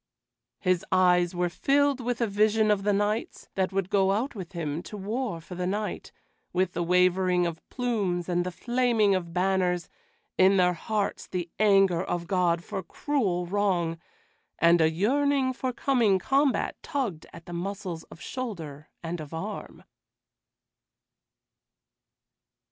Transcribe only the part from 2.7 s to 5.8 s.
of the knights that would go out with him to war for the